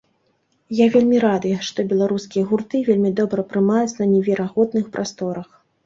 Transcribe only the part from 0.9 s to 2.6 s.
вельмі рады, што беларускія